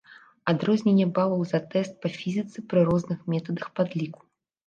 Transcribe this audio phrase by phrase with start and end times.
[0.51, 4.21] Адрозненне балаў за тэст па фізіцы пры розных метадах падліку.